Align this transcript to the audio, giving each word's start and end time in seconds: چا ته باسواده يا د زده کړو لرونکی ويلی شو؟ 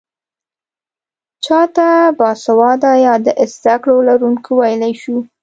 چا 1.45 1.59
ته 1.75 1.87
باسواده 2.19 2.91
يا 3.05 3.13
د 3.25 3.27
زده 3.55 3.75
کړو 3.83 3.97
لرونکی 4.09 4.51
ويلی 4.55 4.93
شو؟ 5.01 5.15